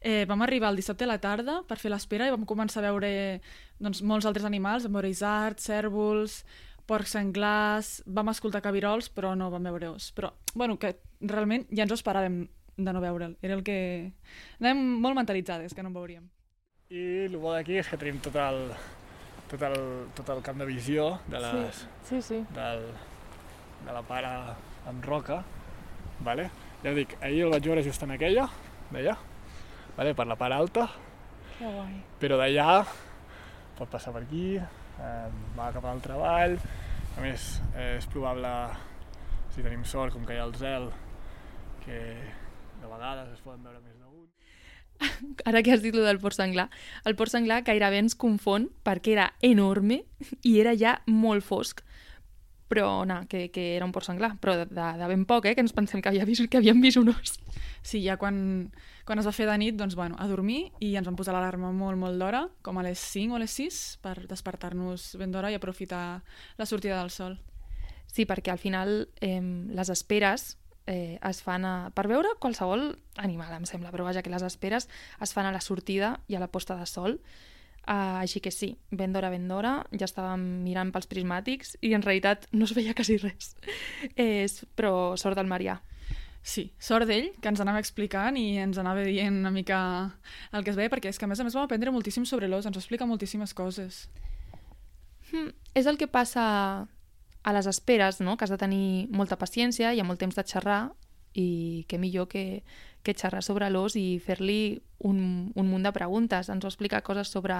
Eh, 0.00 0.24
vam 0.30 0.42
arribar 0.42 0.72
el 0.72 0.80
dissabte 0.80 1.04
a 1.04 1.12
la 1.12 1.20
tarda 1.20 1.60
per 1.68 1.78
fer 1.82 1.92
l'espera 1.92 2.28
i 2.28 2.34
vam 2.34 2.48
començar 2.48 2.80
a 2.82 2.88
veure 2.88 3.12
doncs, 3.78 4.00
molts 4.02 4.26
altres 4.30 4.48
animals, 4.48 4.88
vam 4.88 4.96
veure 5.00 5.12
isards, 5.12 5.68
cèrvols, 5.68 6.42
porcs 6.88 7.14
senglars, 7.16 7.98
vam 8.06 8.32
escoltar 8.32 8.64
cabirols, 8.64 9.10
però 9.12 9.34
no 9.36 9.50
vam 9.52 9.68
veure 9.68 9.94
os. 9.94 10.10
Però, 10.16 10.32
bueno, 10.54 10.78
que 10.80 10.96
realment 11.20 11.68
ja 11.70 11.84
ens 11.84 11.92
ho 11.92 12.00
esperàvem 12.00 12.44
de 12.76 12.92
no 12.92 13.00
veure'l. 13.00 13.36
Era 13.42 13.54
el 13.54 13.62
que... 13.66 14.12
Anàvem 14.60 14.82
molt 15.04 15.18
mentalitzades, 15.18 15.74
que 15.74 15.82
no 15.82 15.92
en 15.92 15.96
veuríem. 15.98 16.28
I 16.94 17.04
el 17.28 17.36
bo 17.40 17.54
d'aquí 17.54 17.78
és 17.80 17.88
que 17.88 17.98
tenim 18.00 18.20
tot 18.22 18.36
el, 18.38 18.68
tot 19.50 19.62
el, 19.70 19.78
tot 20.14 20.30
el 20.34 20.42
camp 20.46 20.60
de 20.60 20.68
visió 20.68 21.08
de, 21.30 21.40
les, 21.40 21.84
sí, 22.04 22.20
sí, 22.20 22.22
sí. 22.22 22.40
Del, 22.54 22.84
de 23.86 23.92
la 23.92 24.02
pare 24.06 24.30
en 24.90 25.02
roca. 25.02 25.42
Vale? 26.24 26.50
Ja 26.84 26.92
dic, 26.96 27.16
ahir 27.24 27.46
el 27.46 27.54
vaig 27.54 27.64
veure 27.64 27.82
just 27.84 28.02
en 28.04 28.12
aquella, 28.14 28.44
d'allà, 28.92 29.16
vale? 29.96 30.14
per 30.14 30.26
la 30.28 30.36
part 30.36 30.52
alta, 30.52 30.84
que 31.56 31.64
guai. 31.64 31.94
però 32.20 32.36
d'allà 32.36 32.82
pot 33.78 33.90
passar 33.90 34.12
per 34.14 34.22
aquí, 34.22 34.58
eh, 34.60 35.28
va 35.56 35.70
cap 35.72 35.86
al 35.88 36.02
treball, 36.04 36.58
a 37.16 37.24
més 37.24 37.46
eh, 37.72 37.96
és 37.96 38.06
probable, 38.12 38.52
si 39.54 39.64
tenim 39.64 39.84
sort, 39.88 40.12
com 40.12 40.26
que 40.28 40.36
hi 40.36 40.42
ha 40.42 40.46
el 40.46 40.54
zel, 40.60 40.90
que 41.86 41.98
de 42.84 42.92
vegades 42.92 43.32
es 43.32 43.42
poden 43.44 43.64
veure 43.64 43.80
més 43.80 43.96
d'un. 43.98 44.28
Ara 45.48 45.64
que 45.64 45.72
has 45.74 45.82
dit 45.82 45.96
del 45.96 46.20
port 46.22 46.36
senglar, 46.36 46.68
el 47.08 47.16
port 47.18 47.32
senglar 47.32 47.64
gairebé 47.66 48.04
ens 48.04 48.14
confon 48.14 48.68
perquè 48.86 49.16
era 49.16 49.32
enorme 49.42 50.04
i 50.44 50.58
era 50.60 50.76
ja 50.78 51.00
molt 51.10 51.46
fosc 51.46 51.82
però 52.74 53.04
no, 53.06 53.20
que, 53.28 53.50
que 53.52 53.76
era 53.76 53.84
un 53.84 53.92
port 53.92 54.06
senglar, 54.08 54.32
però 54.42 54.56
de, 54.58 54.64
de, 54.66 54.86
de 54.98 55.06
ben 55.06 55.24
poc, 55.28 55.46
eh, 55.46 55.54
que 55.54 55.62
ens 55.62 55.74
pensem 55.76 56.00
que, 56.02 56.10
havia 56.10 56.24
vist, 56.26 56.46
que 56.50 56.58
havíem 56.58 56.80
vist 56.82 56.98
un 56.98 57.12
os. 57.12 57.36
Sí, 57.84 58.00
ja 58.02 58.16
quan, 58.18 58.72
quan 59.06 59.20
es 59.20 59.28
va 59.28 59.34
fer 59.36 59.46
de 59.46 59.54
nit, 59.60 59.76
doncs, 59.78 59.94
bueno, 59.94 60.16
a 60.18 60.26
dormir 60.26 60.72
i 60.82 60.94
ens 60.98 61.06
van 61.06 61.14
posar 61.18 61.36
l'alarma 61.36 61.70
molt, 61.76 62.00
molt 62.00 62.18
d'hora, 62.18 62.46
com 62.66 62.80
a 62.80 62.86
les 62.86 62.98
5 63.12 63.36
o 63.36 63.38
les 63.38 63.54
6, 63.60 63.80
per 64.02 64.16
despertar-nos 64.30 65.12
ben 65.20 65.34
d'hora 65.34 65.52
i 65.52 65.58
aprofitar 65.60 66.24
la 66.58 66.66
sortida 66.66 66.98
del 66.98 67.12
sol. 67.14 67.38
Sí, 68.10 68.26
perquè 68.26 68.50
al 68.54 68.62
final 68.62 68.96
eh, 69.20 69.38
les 69.42 69.90
esperes 69.92 70.54
eh, 70.86 71.18
es 71.22 71.42
fan 71.42 71.64
a, 71.64 71.74
per 71.94 72.06
veure 72.10 72.34
qualsevol 72.40 72.92
animal, 73.16 73.52
em 73.56 73.66
sembla, 73.68 73.92
però 73.94 74.06
vaja, 74.06 74.22
que 74.22 74.32
les 74.32 74.44
esperes 74.44 74.88
es 75.22 75.34
fan 75.34 75.48
a 75.48 75.52
la 75.54 75.62
sortida 75.64 76.18
i 76.28 76.36
a 76.36 76.42
la 76.42 76.50
posta 76.52 76.76
de 76.76 76.86
sol. 76.86 77.18
Uh, 77.84 78.16
així 78.22 78.40
que 78.40 78.48
sí, 78.48 78.78
ben 78.88 79.12
d'hora, 79.12 79.28
ben 79.28 79.44
d'hora, 79.44 79.74
ja 79.92 80.06
estàvem 80.08 80.40
mirant 80.64 80.88
pels 80.92 81.08
prismàtics 81.10 81.74
i 81.84 81.90
en 81.92 82.00
realitat 82.00 82.46
no 82.56 82.64
es 82.64 82.72
veia 82.72 82.94
quasi 82.96 83.18
res. 83.20 83.52
És, 84.16 84.62
però 84.76 85.18
sort 85.20 85.36
del 85.36 85.50
Marià. 85.50 85.82
Sí, 86.44 86.70
sort 86.80 87.08
d'ell, 87.08 87.30
que 87.40 87.48
ens 87.48 87.60
anava 87.60 87.80
explicant 87.80 88.36
i 88.36 88.58
ens 88.60 88.76
anava 88.80 89.04
dient 89.04 89.36
una 89.40 89.52
mica 89.52 89.78
el 90.52 90.64
que 90.64 90.72
es 90.72 90.80
veia, 90.80 90.92
perquè 90.92 91.12
és 91.12 91.20
que 91.20 91.24
a 91.24 91.28
més 91.28 91.40
a 91.40 91.44
més 91.44 91.56
vam 91.56 91.64
aprendre 91.64 91.92
moltíssim 91.92 92.24
sobre 92.28 92.48
l'os, 92.48 92.64
ens 92.68 92.80
explica 92.80 93.08
moltíssimes 93.08 93.52
coses. 93.56 94.06
Hmm, 95.30 95.52
és 95.76 95.88
el 95.88 96.00
que 96.00 96.08
passa 96.08 96.44
a 97.44 97.52
les 97.52 97.66
esperes, 97.68 98.20
no? 98.24 98.36
que 98.36 98.46
has 98.46 98.50
de 98.50 98.58
tenir 98.58 99.06
molta 99.12 99.36
paciència, 99.36 99.92
hi 99.92 100.00
ha 100.00 100.08
molt 100.08 100.18
temps 100.20 100.34
de 100.34 100.44
xerrar 100.48 100.80
i 101.36 101.84
que 101.88 101.98
millor 101.98 102.26
que, 102.30 102.64
que 103.04 103.14
xerrar 103.14 103.42
sobre 103.44 103.68
l'os 103.70 103.98
i 104.00 104.18
fer-li 104.22 104.80
un, 105.04 105.52
un 105.54 105.68
munt 105.68 105.84
de 105.84 105.92
preguntes. 105.92 106.48
Ens 106.48 106.64
va 106.64 106.72
explicar 106.72 107.02
coses 107.04 107.28
sobre, 107.28 107.58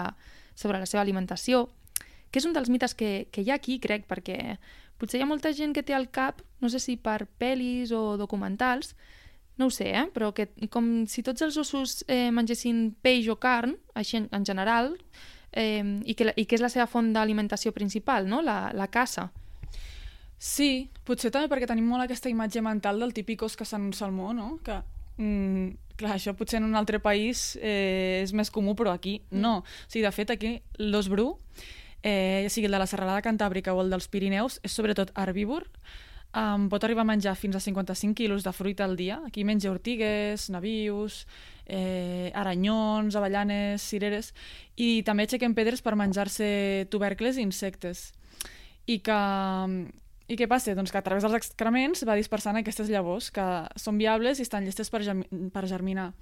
sobre 0.57 0.81
la 0.81 0.89
seva 0.89 1.03
alimentació, 1.03 1.69
que 2.31 2.41
és 2.41 2.49
un 2.49 2.57
dels 2.57 2.71
mites 2.73 2.97
que, 2.97 3.29
que 3.31 3.45
hi 3.45 3.53
ha 3.53 3.61
aquí, 3.61 3.77
crec, 3.79 4.09
perquè 4.11 4.57
potser 4.99 5.21
hi 5.21 5.27
ha 5.27 5.29
molta 5.29 5.53
gent 5.53 5.77
que 5.77 5.85
té 5.85 5.95
al 5.95 6.09
cap, 6.09 6.41
no 6.65 6.71
sé 6.73 6.81
si 6.81 6.97
per 6.97 7.27
pel·lis 7.39 7.93
o 7.93 8.17
documentals, 8.17 8.95
no 9.61 9.69
ho 9.69 9.71
sé, 9.71 9.93
eh? 9.93 10.09
però 10.17 10.33
que 10.35 10.49
com 10.73 11.05
si 11.07 11.23
tots 11.23 11.45
els 11.45 11.61
ossos 11.61 12.03
eh, 12.09 12.33
mengessin 12.35 12.89
peix 13.05 13.29
o 13.31 13.37
carn, 13.39 13.77
així 13.95 14.19
en, 14.19 14.33
en 14.35 14.49
general, 14.49 14.95
eh, 15.53 15.85
i, 16.03 16.17
que, 16.17 16.33
i 16.35 16.47
que 16.49 16.57
és 16.57 16.65
la 16.65 16.73
seva 16.73 16.89
font 16.91 17.13
d'alimentació 17.15 17.71
principal, 17.77 18.27
no? 18.27 18.41
la, 18.43 18.73
la 18.75 18.89
caça. 18.89 19.29
Sí, 20.39 20.91
potser 21.05 21.31
també 21.33 21.49
perquè 21.49 21.69
tenim 21.71 21.87
molt 21.89 22.05
aquesta 22.05 22.29
imatge 22.29 22.61
mental 22.65 23.01
del 23.01 23.15
típic 23.17 23.43
os 23.47 23.57
que 23.57 23.65
s'en 23.65 23.89
un 23.89 23.95
salmó, 23.97 24.33
no? 24.35 24.59
Que, 24.65 24.81
mm, 25.17 25.97
clar, 25.97 26.17
això 26.17 26.35
potser 26.37 26.59
en 26.59 26.69
un 26.69 26.75
altre 26.75 27.01
país 27.01 27.57
eh, 27.61 28.21
és 28.23 28.33
més 28.33 28.51
comú, 28.51 28.75
però 28.75 28.93
aquí 28.93 29.23
no. 29.31 29.59
O 29.63 29.89
sigui, 29.89 30.05
de 30.05 30.13
fet, 30.13 30.31
aquí 30.31 30.61
l'os 30.79 31.09
bru, 31.09 31.39
eh, 32.03 32.43
ja 32.45 32.51
sigui 32.51 32.67
el 32.67 32.77
de 32.77 32.83
la 32.83 32.87
serralada 32.91 33.23
cantàbrica 33.23 33.75
o 33.75 33.81
el 33.81 33.91
dels 33.91 34.09
Pirineus, 34.09 34.61
és 34.63 34.73
sobretot 34.73 35.15
herbívor, 35.17 35.65
um, 36.35 36.69
pot 36.69 36.85
arribar 36.85 37.03
a 37.03 37.09
menjar 37.09 37.35
fins 37.39 37.57
a 37.57 37.63
55 37.63 38.15
quilos 38.15 38.45
de 38.45 38.53
fruita 38.53 38.85
al 38.85 38.97
dia. 38.97 39.21
Aquí 39.27 39.45
menja 39.45 39.71
ortigues, 39.71 40.51
navius, 40.51 41.27
eh, 41.67 42.31
aranyons, 42.35 43.17
avellanes, 43.17 43.83
cireres, 43.83 44.35
i 44.77 45.03
també 45.03 45.25
aixequen 45.25 45.55
pedres 45.55 45.83
per 45.83 45.97
menjar-se 45.97 46.87
tubercles 46.91 47.39
i 47.39 47.47
insectes. 47.47 48.13
I 48.87 48.99
que, 49.01 49.21
i 50.25 50.39
què 50.41 50.49
passa? 50.49 50.73
Doncs 50.77 50.93
que 50.93 51.01
a 51.01 51.05
través 51.05 51.25
dels 51.25 51.37
excrements 51.37 52.05
va 52.09 52.17
dispersant 52.17 52.57
aquestes 52.57 52.89
llavors 52.89 53.29
que 53.35 53.45
són 53.81 53.99
viables 54.01 54.41
i 54.41 54.47
estan 54.47 54.65
llestes 54.65 54.89
per, 54.93 55.03
per 55.53 55.65
germinar. 55.69 56.13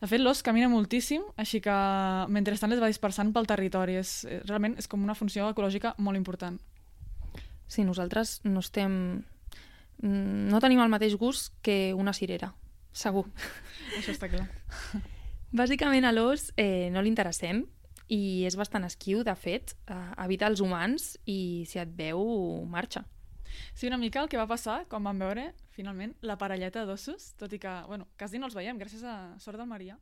De 0.00 0.08
fet, 0.08 0.22
l'os 0.22 0.40
camina 0.46 0.70
moltíssim, 0.72 1.24
així 1.36 1.58
que 1.60 1.74
mentrestant 2.32 2.70
les 2.72 2.80
va 2.80 2.88
dispersant 2.88 3.34
pel 3.34 3.48
territori. 3.50 3.98
És, 4.00 4.24
eh, 4.24 4.40
realment 4.46 4.78
és 4.78 4.88
com 4.88 5.02
una 5.02 5.18
funció 5.18 5.50
ecològica 5.50 5.96
molt 5.98 6.16
important. 6.16 6.60
Sí, 7.66 7.84
nosaltres 7.84 8.40
no 8.46 8.62
estem... 8.62 8.94
no 10.00 10.62
tenim 10.62 10.80
el 10.80 10.88
mateix 10.88 11.18
gust 11.18 11.52
que 11.60 11.92
una 11.92 12.14
cirera, 12.16 12.54
segur. 12.92 13.26
Això 13.98 14.14
està 14.14 14.30
clar. 14.30 14.46
Bàsicament 15.60 16.06
a 16.06 16.14
l'os 16.14 16.52
eh, 16.56 16.88
no 16.94 17.02
li 17.02 17.10
interessem 17.10 17.66
i 18.10 18.46
és 18.46 18.56
bastant 18.58 18.86
esquiu, 18.86 19.24
de 19.26 19.34
fet, 19.34 19.74
eh, 19.90 20.02
evita 20.24 20.46
els 20.46 20.62
humans 20.62 21.16
i 21.26 21.66
si 21.66 21.82
et 21.82 21.90
veu, 21.98 22.22
marxa. 22.70 23.04
Sí, 23.74 23.86
una 23.86 23.98
mica 23.98 24.20
el 24.22 24.28
que 24.28 24.36
va 24.40 24.46
passar 24.46 24.84
quan 24.88 25.04
vam 25.04 25.18
veure, 25.18 25.52
finalment, 25.70 26.14
la 26.22 26.36
parelleta 26.38 26.84
d'ossos, 26.86 27.32
tot 27.40 27.52
i 27.52 27.58
que, 27.58 27.72
bueno, 27.88 28.06
quasi 28.18 28.38
no 28.38 28.46
els 28.46 28.54
veiem, 28.54 28.78
gràcies 28.78 29.02
a 29.04 29.38
sort 29.38 29.58
del 29.58 29.66
Maria. 29.66 29.98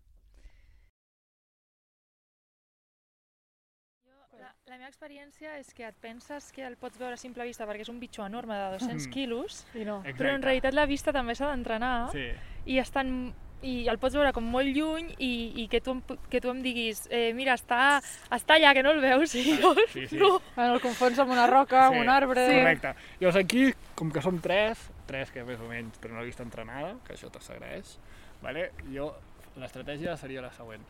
La, 4.39 4.53
la 4.71 4.77
meva 4.79 4.89
experiència 4.93 5.57
és 5.59 5.73
que 5.75 5.83
et 5.89 5.97
penses 5.99 6.53
que 6.55 6.63
el 6.67 6.77
pots 6.79 6.99
veure 7.01 7.17
a 7.17 7.21
simple 7.21 7.43
vista 7.49 7.67
perquè 7.67 7.83
és 7.83 7.91
un 7.91 7.99
bitxo 7.99 8.23
enorme 8.27 8.55
de 8.55 8.69
200 8.77 9.09
Mm. 9.09 9.11
quilos, 9.13 9.65
I 9.75 9.85
no. 9.85 9.97
però 10.15 10.35
en 10.37 10.43
realitat 10.43 10.75
la 10.75 10.87
vista 10.87 11.13
també 11.13 11.35
s'ha 11.35 11.49
d'entrenar 11.51 12.11
Sí, 12.13 12.29
i 12.67 12.79
estan 12.79 13.35
i 13.63 13.89
el 13.91 13.99
pots 13.99 14.15
veure 14.15 14.31
com 14.33 14.45
molt 14.47 14.69
lluny 14.71 15.09
i, 15.19 15.31
i 15.63 15.69
que, 15.69 15.81
tu, 15.83 15.97
em- 15.97 16.19
que 16.31 16.41
tu 16.41 16.51
em 16.53 16.61
diguis 16.63 17.05
eh, 17.11 17.33
mira, 17.35 17.57
està, 17.59 17.99
està 18.31 18.55
allà, 18.55 18.71
que 18.77 18.85
no 18.87 18.93
el 18.95 19.01
veus 19.03 19.35
i 19.35 19.57
jo, 19.59 19.73
sí, 19.91 20.07
sí. 20.07 20.17
no, 20.21 20.37
Bueno, 20.55 20.75
el 20.77 20.81
confons 20.85 21.19
amb 21.19 21.33
una 21.35 21.47
roca, 21.51 21.89
Sí, 21.89 21.95
amb 21.95 22.05
un 22.05 22.13
arbre... 22.13 22.45
Correcte. 22.53 22.93
Llavors 23.21 23.41
aquí, 23.41 23.65
com 23.99 24.13
que 24.15 24.23
som 24.23 24.39
tres, 24.45 24.85
tres 25.11 25.33
que 25.35 25.43
més 25.49 25.59
o 25.59 25.67
menys 25.71 25.99
tenen 25.99 26.17
una 26.21 26.27
vista 26.29 26.45
entrenada, 26.47 26.95
que 27.07 27.17
això 27.17 27.31
t'agraeix, 27.35 27.97
vale? 28.43 28.71
jo 28.95 29.11
l'estratègia 29.59 30.15
seria 30.17 30.41
la 30.45 30.53
següent. 30.55 30.85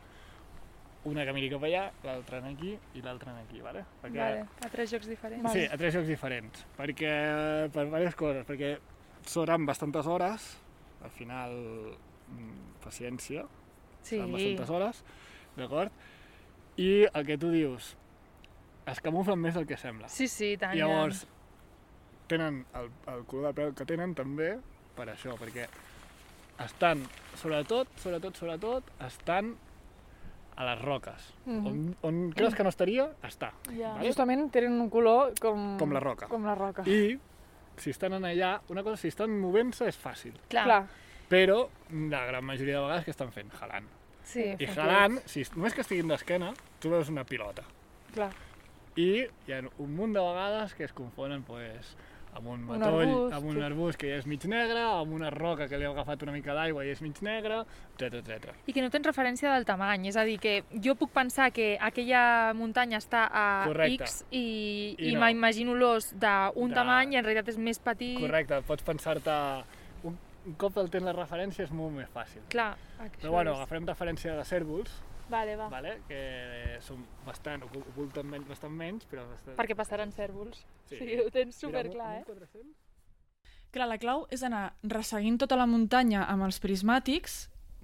Una 1.09 1.23
que 1.25 1.31
miri 1.33 1.47
cap 1.49 1.63
allà, 1.63 1.85
l'altra 2.03 2.41
en 2.41 2.49
aquí 2.51 2.73
i 2.99 3.01
l'altra 3.01 3.31
en 3.31 3.37
aquí, 3.45 3.61
vale? 3.63 3.85
Perquè, 4.03 4.19
vale, 4.19 4.41
a 4.61 4.69
tres 4.69 4.91
jocs 4.91 5.07
diferents. 5.07 5.47
Sí, 5.55 5.63
a 5.63 5.77
tres 5.79 5.93
jocs 5.95 6.09
diferents. 6.11 6.65
Perquè, 6.77 7.13
per 7.73 7.85
diverses 7.87 8.17
coses. 8.19 8.43
Perquè 8.45 8.73
seran 9.25 9.65
bastantes 9.65 10.05
hores, 10.11 10.49
al 11.01 11.09
final, 11.15 11.55
paciència, 12.83 13.45
Sí, 14.01 14.15
seran 14.15 14.31
bastantes 14.31 14.69
hores, 14.69 15.03
d'acord? 15.57 15.91
I 16.79 17.05
el 17.13 17.25
que 17.27 17.37
tu 17.37 17.49
dius, 17.51 17.95
es 18.87 19.01
camuflen 19.03 19.39
més 19.39 19.53
del 19.57 19.67
que 19.67 19.77
sembla. 19.77 20.07
sí, 20.09 20.27
sí, 20.27 20.55
tant. 20.57 20.75
I 20.75 20.79
llavors, 20.79 21.25
tenen 22.27 22.65
el, 22.79 22.89
el 23.11 23.25
color 23.25 23.51
de 23.53 23.61
pèl 23.61 23.73
que 23.75 23.85
tenen 23.85 24.13
també 24.15 24.53
per 24.95 25.09
això, 25.09 25.35
perquè 25.39 25.67
estan, 26.63 27.03
sobretot, 27.39 27.87
sobretot, 27.99 28.35
sobretot, 28.35 28.83
estan 29.05 29.55
a 30.59 30.65
les 30.67 30.81
roques. 30.81 31.33
Mhm. 31.45 31.67
on, 31.67 31.95
on 32.03 32.31
creus 32.35 32.55
que 32.55 32.63
no 32.63 32.69
estaria, 32.69 33.09
està. 33.23 33.51
Ja. 33.71 33.93
Vale? 33.95 34.07
Justament 34.07 34.49
tenen 34.51 34.79
un 34.81 34.89
color 34.89 35.33
com... 35.39 35.77
Com 35.79 35.93
la 35.95 36.01
roca. 36.03 36.27
Com 36.27 36.43
la 36.47 36.55
roca. 36.55 36.83
I 36.87 37.17
si 37.79 37.91
estan 37.93 38.13
en 38.17 38.25
allà, 38.27 38.57
una 38.67 38.83
cosa, 38.83 38.97
si 38.99 39.07
estan 39.07 39.31
movent-se 39.39 39.87
és 39.87 39.95
fàcil, 39.97 40.33
Clar, 40.51 40.65
Clar. 40.65 40.81
Però 41.29 41.67
la 42.11 42.25
gran 42.25 42.43
majoria 42.45 42.77
de 42.79 42.83
vegades 42.87 43.05
que 43.05 43.11
estan 43.15 43.31
fent? 43.31 43.51
Jalant. 43.59 43.87
sí. 44.23 44.43
I 44.59 44.67
jalant, 44.67 45.19
si, 45.25 45.45
només 45.55 45.73
que 45.73 45.81
estiguin 45.81 46.07
d'esquena, 46.11 46.51
tu 46.79 46.89
veus 46.93 47.09
una 47.09 47.23
pilota. 47.25 47.63
Clar. 48.13 48.31
I 48.97 49.25
hi 49.47 49.53
ha 49.55 49.63
un 49.79 49.95
munt 49.95 50.13
de 50.13 50.21
vegades 50.21 50.73
que 50.75 50.83
es 50.85 50.93
confonen 50.93 51.41
pues, 51.47 51.95
amb 52.35 52.45
un 52.47 52.59
Un 52.59 52.65
matoll, 52.67 53.07
arbust, 53.07 53.33
amb 53.33 53.45
un 53.49 53.55
sí. 53.57 53.61
arbust 53.65 53.97
que 54.01 54.09
ja 54.11 54.17
és 54.19 54.27
mig 54.29 54.43
negre, 54.45 54.81
amb 54.85 55.13
una 55.17 55.31
roca 55.33 55.65
que 55.67 55.77
li 55.81 55.85
ha 55.87 55.89
agafat 55.89 56.21
una 56.27 56.31
mica 56.35 56.53
d'aigua 56.53 56.83
i 56.85 56.91
és 56.93 57.01
mig 57.01 57.17
negre, 57.25 57.63
etc 57.97 58.19
etc. 58.19 58.51
I 58.69 58.73
que 58.75 58.83
no 58.85 58.91
tens 58.93 59.07
referència 59.09 59.49
del 59.55 59.65
tamany, 59.65 60.05
és 60.11 60.17
a 60.17 60.23
dir, 60.27 60.37
que 60.41 60.59
jo 60.83 60.93
puc 60.99 61.09
pensar 61.15 61.49
que 61.55 61.71
aquella 61.81 62.53
muntanya 62.53 62.99
està 63.01 63.25
a 63.33 63.47
Correcte. 63.65 64.03
X 64.05 64.23
i, 64.29 64.95
I 64.99 65.09
i, 65.09 65.15
no. 65.15 65.23
m'imagino 65.25 65.73
l'os 65.73 66.11
d'un 66.13 66.69
De- 66.69 66.75
tamany 66.77 67.13
i 67.15 67.17
en 67.17 67.25
realitat 67.25 67.49
és 67.49 67.57
més 67.57 67.79
petit. 67.81 68.19
Correcte, 68.21 68.61
pots 68.67 68.83
pensar-te... 68.85 69.39
Un, 70.49 70.55
cop 70.57 70.77
el 70.81 70.89
tens 70.89 71.05
la 71.05 71.13
referència 71.13 71.63
és 71.67 71.71
molt 71.75 71.93
més 71.95 72.09
fàcil. 72.13 72.41
Clar, 72.49 72.71
això 73.05 73.21
Però 73.21 73.31
bueno, 73.37 73.53
és... 73.53 73.61
agafarem 73.61 73.85
referència 73.89 74.35
de 74.39 74.45
cèrvols, 74.49 74.91
Vale, 75.29 75.55
va. 75.59 75.67
vale? 75.69 75.91
que 76.09 76.19
són 76.81 77.03
bastant, 77.27 77.61
ocu- 77.67 77.83
oculten 77.93 78.25
menys, 78.25 78.47
bastant 78.49 78.73
menys, 78.73 79.05
però... 79.05 79.27
Bastant... 79.29 79.55
Perquè 79.59 79.75
passaran 79.77 80.11
cèrvols. 80.15 80.63
Sí. 80.89 80.97
Sí, 80.97 81.19
ho 81.21 81.29
tens 81.29 81.53
Mira, 81.53 81.59
superclar, 81.67 82.07
un- 82.09 82.17
eh? 82.17 82.23
amb 82.25 82.33
un 82.33 82.39
400? 82.41 82.75
Clar, 83.69 83.85
la 83.91 83.99
clau 84.01 84.23
és 84.33 84.41
anar 84.41 84.63
resseguint 84.89 85.35
tota 85.37 85.53
la 85.59 85.67
muntanya 85.69 86.23
amb 86.25 86.47
els 86.47 86.57
prismàtics, 86.63 87.35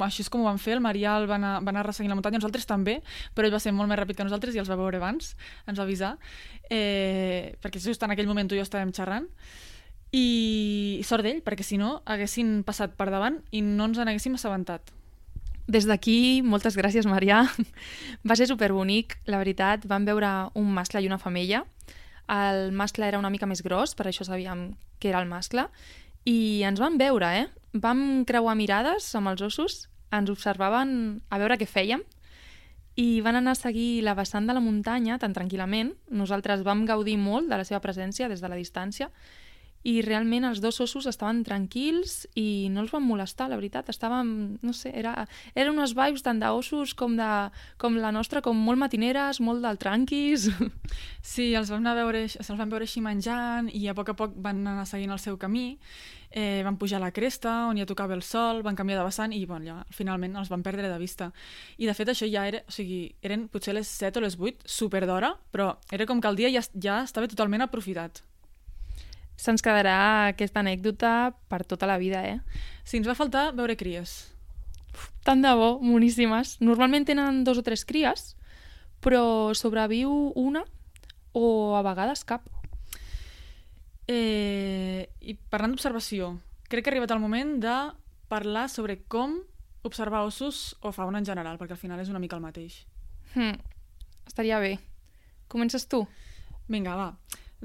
així 0.02 0.24
és 0.26 0.32
com 0.34 0.42
ho 0.42 0.48
van 0.50 0.58
fer, 0.58 0.74
el 0.74 0.82
Marià 0.82 1.12
el 1.22 1.28
va 1.30 1.38
anar, 1.38 1.52
va 1.64 1.70
anar 1.72 1.84
resseguint 1.86 2.10
la 2.12 2.18
muntanya, 2.18 2.40
nosaltres 2.42 2.66
també, 2.68 2.98
però 3.38 3.46
ell 3.48 3.54
va 3.54 3.62
ser 3.62 3.72
molt 3.78 3.88
més 3.92 4.00
ràpid 4.02 4.18
que 4.18 4.26
nosaltres 4.26 4.58
i 4.58 4.60
els 4.64 4.72
va 4.74 4.80
veure 4.82 4.98
abans, 4.98 5.36
ens 5.70 5.78
va 5.78 5.86
avisar, 5.86 6.16
eh, 6.74 7.54
perquè 7.62 7.80
just 7.80 8.02
en 8.04 8.12
aquell 8.16 8.28
moment 8.28 8.50
tu 8.50 8.58
i 8.58 8.60
jo 8.60 8.66
estàvem 8.66 8.92
xerrant, 8.98 9.30
i 10.16 11.02
sort 11.04 11.26
d'ell, 11.26 11.42
perquè 11.44 11.66
si 11.66 11.80
no 11.80 12.00
haguessin 12.08 12.62
passat 12.64 12.94
per 12.96 13.10
davant 13.12 13.42
i 13.52 13.62
no 13.66 13.90
ens 13.90 14.00
n'haguéssim 14.00 14.38
assabentat. 14.38 14.94
Des 15.68 15.88
d'aquí, 15.90 16.44
moltes 16.46 16.78
gràcies, 16.78 17.08
Marià. 17.10 17.42
Va 18.28 18.38
ser 18.38 18.48
superbonic, 18.48 19.18
la 19.28 19.42
veritat. 19.42 19.88
Vam 19.90 20.06
veure 20.06 20.32
un 20.56 20.70
mascle 20.72 21.02
i 21.02 21.10
una 21.10 21.20
femella. 21.20 21.64
El 22.32 22.72
mascle 22.72 23.10
era 23.10 23.20
una 23.20 23.32
mica 23.34 23.50
més 23.50 23.64
gros, 23.66 23.96
per 23.98 24.08
això 24.08 24.26
sabíem 24.26 24.70
que 25.02 25.10
era 25.10 25.20
el 25.22 25.30
mascle. 25.30 25.68
I 26.26 26.64
ens 26.70 26.80
van 26.80 27.00
veure, 27.02 27.32
eh? 27.42 27.48
Vam 27.74 28.24
creuar 28.30 28.56
mirades 28.56 29.10
amb 29.18 29.34
els 29.34 29.42
ossos, 29.46 29.88
ens 30.16 30.30
observaven 30.32 31.24
a 31.30 31.42
veure 31.42 31.58
què 31.60 31.68
fèiem 31.68 32.06
i 32.96 33.20
van 33.20 33.36
anar 33.36 33.52
a 33.52 33.60
seguir 33.60 34.06
la 34.08 34.14
vessant 34.16 34.46
de 34.48 34.54
la 34.56 34.64
muntanya 34.64 35.18
tan 35.20 35.34
tranquil·lament. 35.36 35.92
Nosaltres 36.08 36.64
vam 36.64 36.86
gaudir 36.88 37.18
molt 37.20 37.50
de 37.52 37.60
la 37.60 37.66
seva 37.68 37.82
presència 37.84 38.30
des 38.32 38.40
de 38.40 38.48
la 38.48 38.56
distància 38.56 39.10
i 39.86 40.00
realment 40.02 40.48
els 40.48 40.60
dos 40.64 40.80
ossos 40.82 41.06
estaven 41.06 41.44
tranquils 41.46 42.24
i 42.34 42.68
no 42.74 42.82
els 42.82 42.94
van 42.94 43.04
molestar, 43.06 43.46
la 43.52 43.60
veritat. 43.60 43.92
Estàvem, 43.94 44.32
no 44.66 44.74
sé, 44.74 44.90
era, 44.98 45.14
eren 45.54 45.76
unes 45.76 45.94
vibes 45.94 46.26
tant 46.26 46.42
d'ossos 46.42 46.96
com, 46.98 47.14
de, 47.20 47.30
com 47.82 48.00
la 48.02 48.10
nostra, 48.16 48.42
com 48.42 48.58
molt 48.58 48.82
matineres, 48.82 49.42
molt 49.46 49.66
del 49.66 49.82
tranquis. 49.82 50.50
Sí, 51.26 51.50
els 51.58 51.72
vam, 51.72 51.82
anar 51.82 51.96
veure, 51.98 52.20
se'ls 52.30 52.58
van 52.60 52.70
veure 52.70 52.86
així 52.86 53.02
menjant 53.02 53.66
i 53.74 53.88
a 53.90 53.96
poc 53.98 54.12
a 54.12 54.14
poc 54.18 54.36
van 54.46 54.60
anar 54.62 54.84
seguint 54.86 55.10
el 55.12 55.20
seu 55.20 55.40
camí, 55.42 55.74
eh, 56.30 56.62
van 56.64 56.78
pujar 56.78 57.00
a 57.00 57.04
la 57.04 57.10
cresta 57.12 57.66
on 57.72 57.80
ja 57.82 57.88
tocava 57.90 58.14
el 58.14 58.22
sol, 58.24 58.62
van 58.64 58.78
canviar 58.78 59.00
de 59.02 59.08
vessant 59.08 59.34
i 59.34 59.42
bueno, 59.50 59.66
ja, 59.66 59.78
finalment 59.90 60.38
els 60.38 60.52
van 60.54 60.64
perdre 60.64 60.86
de 60.92 61.00
vista. 61.02 61.32
I 61.82 61.90
de 61.90 61.98
fet 61.98 62.14
això 62.14 62.30
ja 62.30 62.46
era, 62.48 62.62
o 62.62 62.76
sigui, 62.78 63.02
eren 63.26 63.48
potser 63.50 63.74
les 63.74 63.90
7 63.90 64.22
o 64.22 64.26
les 64.28 64.38
8, 64.38 64.70
super 64.70 65.06
d'hora, 65.10 65.34
però 65.52 65.74
era 65.92 66.06
com 66.06 66.22
que 66.22 66.30
el 66.30 66.40
dia 66.40 66.54
ja, 66.54 66.64
ja 66.78 67.02
estava 67.04 67.30
totalment 67.32 67.66
aprofitat. 67.66 68.22
Se'ns 69.36 69.64
quedarà 69.64 69.98
aquesta 70.32 70.62
anècdota 70.64 71.34
per 71.52 71.64
tota 71.68 71.88
la 71.90 72.00
vida, 72.00 72.24
eh? 72.24 72.40
Sí, 72.84 72.98
ens 72.98 73.08
va 73.08 73.18
faltar 73.18 73.52
veure 73.58 73.76
cries. 73.78 74.32
Tant 75.28 75.42
de 75.44 75.52
bo, 75.58 75.76
moníssimes. 75.84 76.58
Normalment 76.64 77.06
tenen 77.08 77.44
dos 77.44 77.60
o 77.60 77.66
tres 77.66 77.84
cries, 77.86 78.36
però 79.04 79.54
sobreviu 79.54 80.32
una 80.40 80.64
o 81.36 81.76
a 81.76 81.84
vegades 81.84 82.24
cap. 82.24 82.48
Eh, 84.08 85.10
I 85.20 85.36
parlant 85.50 85.74
d'observació, 85.74 86.36
crec 86.70 86.86
que 86.86 86.92
ha 86.92 86.94
arribat 86.94 87.12
el 87.16 87.24
moment 87.24 87.58
de 87.62 87.76
parlar 88.30 88.70
sobre 88.70 89.02
com 89.10 89.40
observar 89.86 90.24
ossos 90.26 90.76
o 90.82 90.92
fauna 90.92 91.20
en 91.22 91.26
general, 91.26 91.60
perquè 91.60 91.76
al 91.76 91.82
final 91.82 92.02
és 92.02 92.10
una 92.10 92.22
mica 92.22 92.38
el 92.38 92.46
mateix. 92.46 92.86
Hm, 93.36 93.58
estaria 94.26 94.60
bé. 94.60 94.78
Comences 95.48 95.86
tu? 95.90 96.06
Vinga, 96.68 96.96
va. 96.98 97.10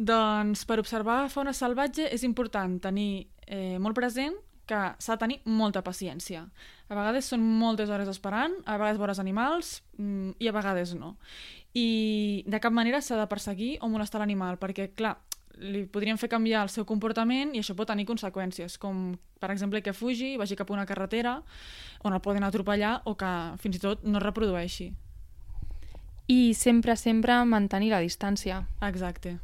Doncs 0.00 0.62
per 0.64 0.78
observar 0.80 1.26
fauna 1.28 1.52
salvatge 1.52 2.06
és 2.08 2.22
important 2.24 2.78
tenir 2.80 3.26
eh, 3.44 3.76
molt 3.76 3.98
present 3.98 4.38
que 4.70 4.78
s'ha 5.02 5.16
de 5.16 5.20
tenir 5.20 5.38
molta 5.44 5.82
paciència. 5.84 6.44
A 6.88 6.94
vegades 6.94 7.26
són 7.32 7.42
moltes 7.42 7.90
hores 7.90 8.08
esperant, 8.08 8.54
a 8.64 8.78
vegades 8.78 9.00
veuràs 9.02 9.20
animals 9.20 9.80
mm, 9.98 10.38
i 10.40 10.48
a 10.48 10.54
vegades 10.54 10.94
no. 10.96 11.16
I 11.74 12.44
de 12.46 12.60
cap 12.62 12.72
manera 12.72 13.02
s'ha 13.02 13.18
de 13.18 13.26
perseguir 13.28 13.74
o 13.82 13.90
molestar 13.90 14.22
l'animal, 14.22 14.56
perquè, 14.62 14.92
clar, 14.96 15.18
li 15.60 15.84
podrien 15.90 16.16
fer 16.16 16.30
canviar 16.32 16.62
el 16.64 16.72
seu 16.72 16.86
comportament 16.88 17.52
i 17.52 17.60
això 17.60 17.76
pot 17.76 17.90
tenir 17.90 18.06
conseqüències, 18.08 18.78
com 18.80 19.18
per 19.42 19.50
exemple 19.52 19.82
que 19.84 19.92
fugi, 19.92 20.36
vagi 20.40 20.56
cap 20.56 20.70
a 20.70 20.78
una 20.78 20.86
carretera 20.88 21.40
on 22.06 22.16
el 22.16 22.24
poden 22.24 22.46
atropellar 22.46 23.00
o 23.04 23.18
que 23.20 23.34
fins 23.60 23.76
i 23.76 23.84
tot 23.84 24.06
no 24.06 24.22
es 24.22 24.24
reprodueixi. 24.24 24.90
I 26.30 26.54
sempre, 26.54 26.94
sempre 26.96 27.42
mantenir 27.44 27.90
la 27.90 28.00
distància. 28.00 28.62
Exacte. 28.86 29.40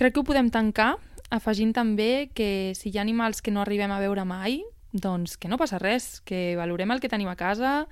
Crec 0.00 0.14
que 0.16 0.20
ho 0.22 0.24
podem 0.24 0.46
tancar 0.48 0.94
afegint 1.28 1.74
també 1.76 2.30
que 2.32 2.72
si 2.72 2.88
hi 2.88 2.96
ha 2.96 3.02
animals 3.02 3.42
que 3.44 3.52
no 3.52 3.60
arribem 3.60 3.92
a 3.92 3.98
veure 4.00 4.22
mai, 4.24 4.62
doncs 4.96 5.34
que 5.36 5.50
no 5.52 5.58
passa 5.60 5.76
res, 5.76 6.22
que 6.24 6.54
valorem 6.56 6.94
el 6.94 7.02
que 7.02 7.10
tenim 7.12 7.28
a 7.28 7.36
casa, 7.36 7.82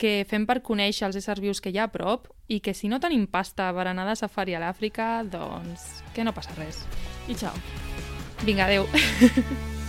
que 0.00 0.24
fem 0.30 0.46
per 0.48 0.62
conèixer 0.64 1.04
els 1.10 1.18
éssers 1.20 1.42
vius 1.44 1.60
que 1.60 1.68
hi 1.68 1.76
ha 1.76 1.84
a 1.84 1.92
prop 1.92 2.30
i 2.48 2.62
que 2.64 2.72
si 2.72 2.88
no 2.88 2.96
tenim 2.96 3.26
pasta 3.28 3.66
per 3.76 3.84
anar 3.90 4.08
de 4.08 4.14
safari 4.16 4.56
a 4.56 4.62
l'Àfrica, 4.64 5.10
doncs 5.28 6.00
que 6.16 6.24
no 6.24 6.32
passa 6.32 6.56
res. 6.56 6.80
I 7.28 7.36
ciao. 7.36 7.52
Vinga, 8.40 8.64
adeu. 8.64 8.88